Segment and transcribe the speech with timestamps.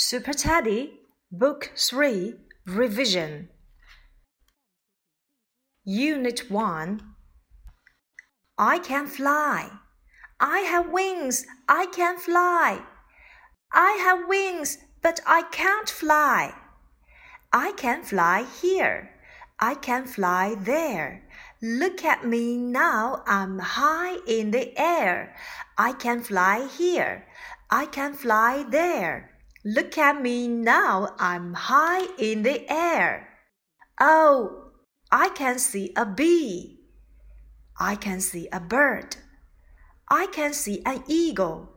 [0.00, 0.92] Super Teddy,
[1.32, 2.34] Book 3,
[2.66, 3.48] Revision.
[5.84, 7.02] Unit 1
[8.56, 9.72] I can fly.
[10.38, 11.46] I have wings.
[11.68, 12.80] I can fly.
[13.72, 16.54] I have wings, but I can't fly.
[17.52, 19.10] I can fly here.
[19.58, 21.24] I can fly there.
[21.60, 23.24] Look at me now.
[23.26, 25.34] I'm high in the air.
[25.76, 27.26] I can fly here.
[27.68, 29.34] I can fly there.
[29.68, 31.14] Look at me now.
[31.18, 33.28] I'm high in the air.
[34.00, 34.70] Oh,
[35.12, 36.80] I can see a bee.
[37.78, 39.16] I can see a bird.
[40.08, 41.68] I can see an eagle.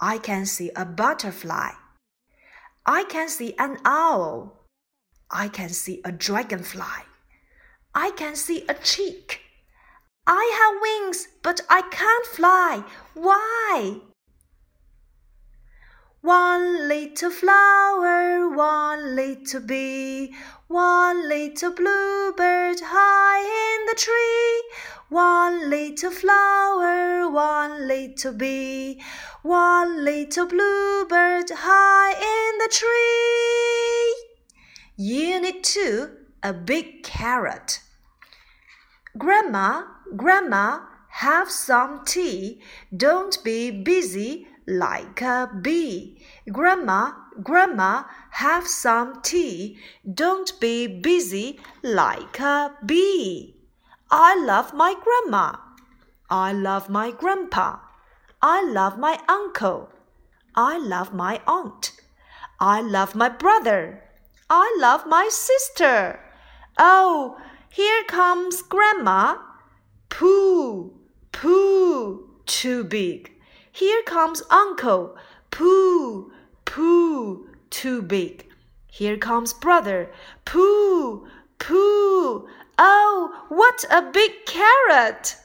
[0.00, 1.70] I can see a butterfly.
[2.84, 4.66] I can see an owl.
[5.30, 7.06] I can see a dragonfly.
[7.94, 9.42] I can see a chick.
[10.26, 12.82] I have wings, but I can't fly.
[13.14, 14.00] Why?
[16.26, 20.34] One little flower, one little bee,
[20.66, 24.64] one little bluebird high in the tree.
[25.08, 29.00] One little flower, one little bee,
[29.44, 34.16] one little bluebird high in the tree.
[34.96, 36.10] Unit 2
[36.42, 37.82] A Big Carrot.
[39.16, 39.84] Grandma,
[40.16, 40.80] Grandma,
[41.22, 42.60] have some tea.
[42.96, 46.22] Don't be busy like a bee.
[46.50, 49.78] Grandma, Grandma, have some tea.
[50.12, 53.56] Don't be busy like a bee.
[54.10, 55.56] I love my grandma.
[56.30, 57.78] I love my grandpa.
[58.40, 59.90] I love my uncle.
[60.54, 61.92] I love my aunt.
[62.58, 64.02] I love my brother.
[64.48, 66.20] I love my sister.
[66.78, 67.38] Oh,
[67.70, 69.36] here comes grandma.
[70.08, 70.92] Pooh,
[71.32, 73.35] pooh, too big.
[73.76, 75.18] Here comes uncle.
[75.50, 76.32] Pooh,
[76.64, 78.46] pooh, too big.
[78.86, 80.10] Here comes brother.
[80.46, 81.28] Pooh,
[81.58, 82.48] pooh.
[82.78, 85.36] Oh, what a big carrot!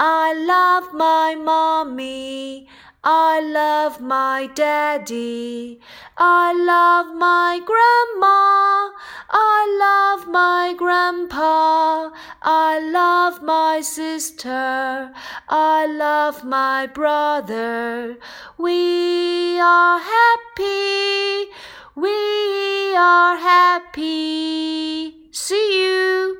[0.00, 2.66] I love my mommy.
[3.04, 5.80] I love my daddy.
[6.16, 8.92] I love my grandma.
[9.28, 12.10] I love my grandpa.
[12.42, 15.12] I love my sister.
[15.48, 18.18] I love my brother.
[18.56, 21.50] We are happy.
[21.96, 25.28] We are happy.
[25.32, 26.38] See you.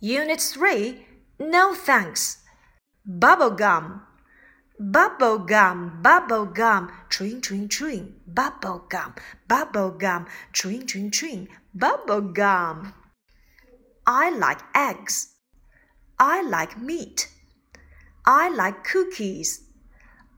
[0.00, 1.06] Unit 3
[1.38, 2.38] No thanks.
[3.04, 4.06] Bubble gum.
[4.84, 8.14] Bubble gum, bubble gum, chewing, chewing, chewing.
[8.26, 9.14] Bubble gum,
[9.46, 11.46] bubble gum, chewing, chewing, chewing.
[11.72, 12.92] Bubble gum.
[14.08, 15.34] I like eggs.
[16.18, 17.28] I like meat.
[18.26, 19.62] I like cookies.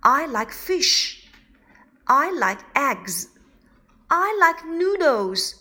[0.03, 1.27] I like fish.
[2.07, 3.29] I like eggs.
[4.11, 5.55] I like noodles.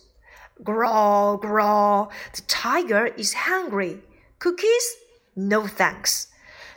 [0.62, 2.12] Growl, growl.
[2.36, 4.02] The tiger is hungry.
[4.40, 4.96] Cookies?
[5.38, 6.28] No thanks.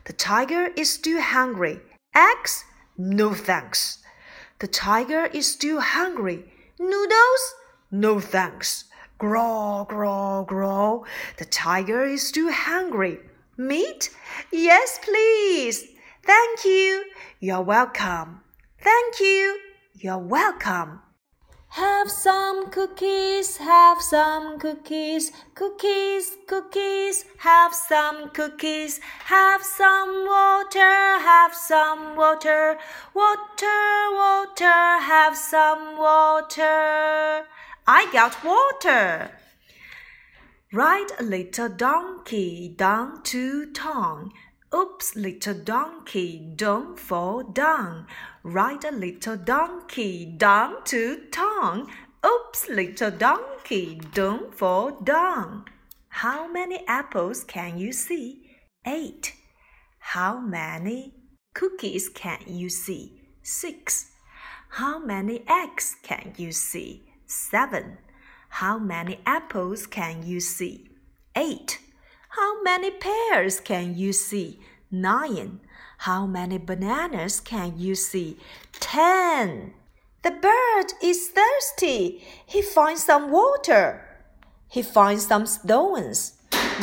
[0.04, 1.80] The tiger is still hungry.
[2.16, 2.64] Eggs?
[2.96, 3.98] No thanks.
[4.60, 6.50] The tiger is still hungry.
[6.78, 7.54] Noodles?
[7.90, 8.84] No thanks.
[9.18, 11.04] Growl, growl, growl.
[11.36, 13.18] The tiger is still hungry.
[13.58, 14.08] Meat?
[14.50, 15.84] Yes, please.
[16.24, 17.04] Thank you.
[17.38, 18.40] You're welcome.
[18.80, 19.60] Thank you.
[19.92, 21.02] You're welcome.
[21.68, 31.54] Have some cookies, have some cookies, cookies, cookies, have some cookies, have some water, have
[31.54, 32.78] some water,
[33.14, 37.46] water, water, have some water.
[37.86, 39.30] I got water.
[40.72, 44.32] Ride a little donkey down to town.
[44.76, 48.06] Oops, little donkey, don't fall down.
[48.42, 51.86] Ride a little donkey down to town.
[52.26, 55.64] Oops, little donkey, don't fall down.
[56.08, 58.50] How many apples can you see?
[58.86, 59.34] Eight.
[59.98, 61.14] How many
[61.54, 63.22] cookies can you see?
[63.42, 64.10] Six.
[64.68, 67.08] How many eggs can you see?
[67.26, 67.96] Seven.
[68.50, 70.90] How many apples can you see?
[71.34, 71.78] Eight.
[72.36, 74.60] How many pears can you see?
[74.90, 75.60] Nine.
[75.96, 78.36] How many bananas can you see?
[78.78, 79.72] Ten.
[80.22, 82.22] The bird is thirsty.
[82.44, 84.04] He finds some water.
[84.68, 86.34] He finds some stones.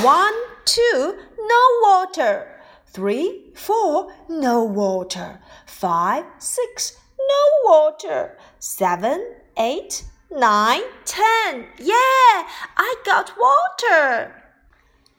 [0.02, 0.34] One,
[0.66, 2.48] two, no water.
[2.88, 5.40] Three, four, no water.
[5.68, 8.40] Five, six, no water.
[8.58, 11.68] Seven, eight, nine, ten.
[11.78, 14.43] Yeah, I got water.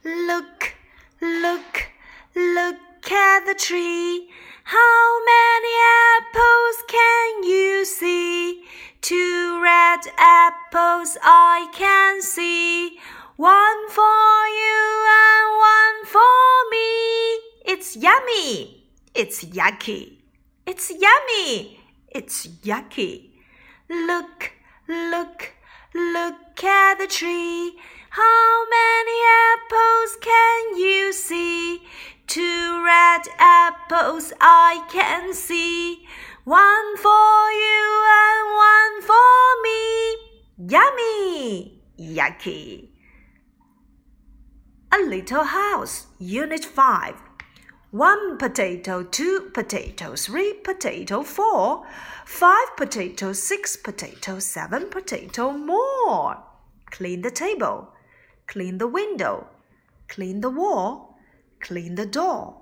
[0.04, 0.74] Look,
[1.22, 1.88] look,
[2.36, 4.28] look at the tree.
[4.64, 5.74] How many
[6.18, 8.64] apples can you see?
[9.00, 12.98] Two red apples I can see.
[13.36, 14.84] One for you
[15.24, 17.72] and one for me.
[17.72, 18.84] It's yummy.
[19.14, 20.18] It's yucky.
[20.66, 21.80] It's yummy.
[22.10, 23.30] It's yucky.
[23.88, 24.52] Look,
[24.86, 25.54] look,
[25.94, 27.78] look at the tree.
[28.16, 29.18] How many
[29.50, 31.82] apples can you see?
[32.28, 36.06] Two red apples I can see.
[36.44, 37.88] One for you
[38.22, 40.16] and one for me.
[40.74, 41.82] Yummy!
[41.98, 42.90] Yucky!
[44.92, 47.16] A little house, Unit 5.
[47.90, 51.84] One potato, two potatoes, three potato, four,
[52.24, 56.44] five potatoes, six potatoes, seven potato more.
[56.92, 57.93] Clean the table,
[58.46, 59.46] clean the window,
[60.08, 61.16] clean the wall,
[61.60, 62.60] clean the door,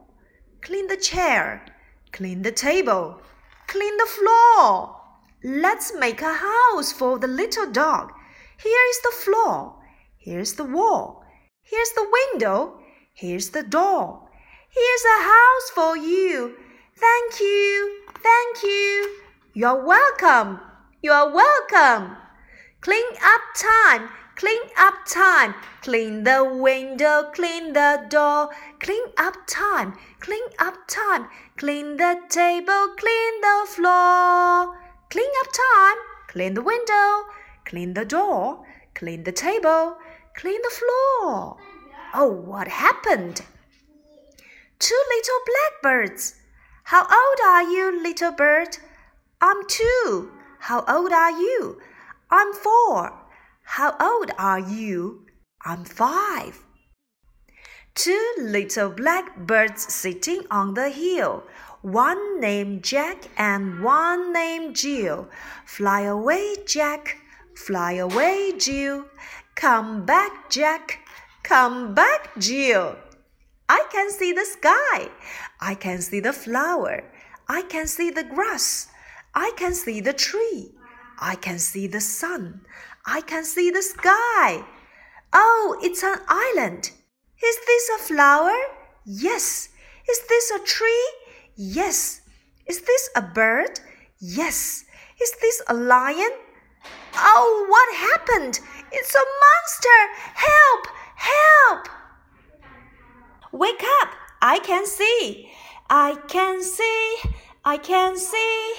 [0.61, 1.64] clean the chair,
[2.12, 3.20] clean the table,
[3.67, 5.00] clean the floor.
[5.44, 8.12] Let's make a house for the little dog.
[8.58, 9.76] Here is the floor,
[10.17, 11.25] here's the wall,
[11.62, 12.81] here's the window,
[13.12, 14.29] here's the door.
[14.75, 16.56] Here's a house for you.
[16.96, 18.00] Thank you.
[18.23, 19.17] Thank you.
[19.52, 20.61] You're welcome.
[21.02, 22.17] You're welcome.
[22.81, 24.08] Clean up time.
[24.37, 25.55] Clean up time.
[25.82, 27.31] Clean the window.
[27.34, 28.50] Clean the door.
[28.81, 29.94] Clean up time.
[30.20, 31.29] Clean up time.
[31.56, 32.94] Clean the table.
[32.99, 34.76] Clean the floor.
[35.11, 35.96] Clean up time.
[36.29, 37.25] Clean the window.
[37.64, 38.64] Clean the door.
[38.94, 39.96] Clean the table.
[40.34, 41.56] Clean the floor.
[42.14, 43.43] Oh, what happened?
[44.79, 46.34] Two little blackbirds.
[46.84, 48.79] How old are you, little bird?
[49.40, 50.32] I'm two.
[50.58, 51.81] How old are you?
[52.31, 53.21] I'm four.
[53.76, 55.24] How old are you?
[55.64, 56.60] I'm five.
[57.94, 61.44] Two little black birds sitting on the hill.
[61.80, 65.30] One named Jack and one named Jill.
[65.64, 67.16] Fly away, Jack.
[67.56, 69.06] Fly away, Jill.
[69.54, 70.98] Come back, Jack.
[71.42, 72.96] Come back, Jill.
[73.70, 75.08] I can see the sky.
[75.62, 77.04] I can see the flower.
[77.48, 78.88] I can see the grass.
[79.34, 80.74] I can see the tree.
[81.19, 82.66] I can see the sun.
[83.04, 84.64] I can see the sky.
[85.32, 86.90] Oh, it's an island.
[87.43, 88.56] Is this a flower?
[89.04, 89.69] Yes.
[90.08, 91.08] Is this a tree?
[91.56, 92.20] Yes.
[92.66, 93.81] Is this a bird?
[94.20, 94.84] Yes.
[95.20, 96.31] Is this a lion?
[97.14, 98.60] Oh, what happened?
[98.93, 100.00] It's a monster!
[100.34, 100.87] Help!
[101.16, 101.88] Help!
[103.52, 104.10] Wake up!
[104.40, 105.50] I can see.
[105.88, 107.16] I can see.
[107.64, 108.75] I can see.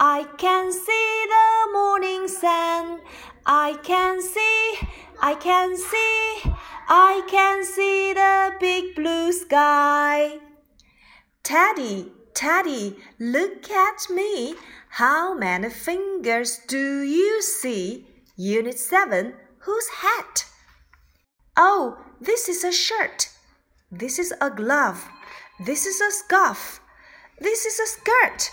[0.00, 3.00] I can see the morning sun.
[3.44, 4.88] I can see.
[5.20, 6.52] I can see.
[6.88, 10.38] I can see the big blue sky.
[11.42, 14.54] Teddy, Teddy, look at me.
[14.90, 18.06] How many fingers do you see?
[18.36, 19.34] Unit 7.
[19.62, 20.44] Whose hat?
[21.56, 23.30] Oh, this is a shirt.
[23.90, 25.08] This is a glove.
[25.58, 26.80] This is a scarf.
[27.40, 28.52] This is a skirt.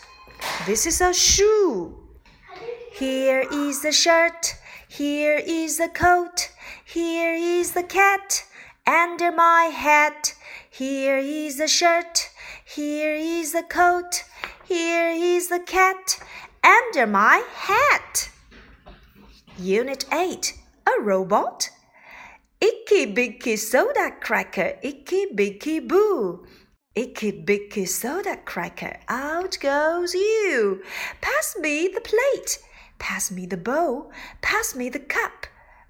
[0.66, 1.96] This is a shoe.
[2.92, 4.56] Here is the shirt.
[4.88, 6.50] Here is the coat.
[6.86, 8.46] Here is the cat
[8.88, 10.34] under my hat.
[10.70, 12.30] Here is the shirt.
[12.64, 14.24] Here is the coat.
[14.66, 16.20] Here is the cat
[16.64, 18.30] under my hat.
[19.58, 20.54] Unit 8
[20.88, 21.70] A robot.
[22.62, 26.46] Icky Bicky Soda Cracker, Icky Bicky Boo.
[26.96, 30.82] Icky Bicky Soda Cracker, out goes you.
[31.20, 32.60] Pass me the plate,
[33.00, 34.12] pass me the bowl,
[34.42, 35.46] pass me the cup,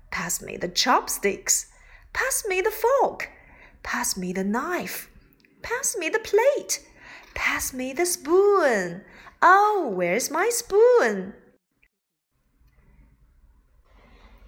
[0.10, 1.68] pass me the chopsticks,
[2.12, 3.30] pass me the fork,
[3.84, 5.12] pass me the knife,
[5.62, 6.84] pass me the plate,
[7.36, 9.04] pass me the spoon.
[9.44, 11.36] Oh, where's my spoon?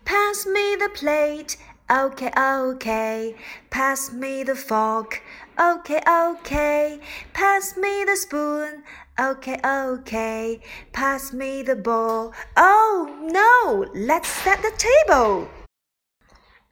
[0.05, 1.57] Pass me the plate
[1.89, 3.35] Okay, okay,
[3.69, 5.23] pass me the fork.
[5.57, 6.99] Okay, okay,
[7.31, 8.83] pass me the spoon.
[9.17, 10.59] Okay, okay,
[10.91, 12.33] pass me the bowl.
[12.57, 15.47] Oh no, let's set the table.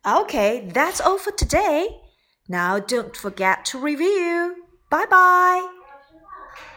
[0.05, 2.01] Okay, that's all for today.
[2.49, 4.65] Now don't forget to review.
[4.89, 5.74] Bye bye.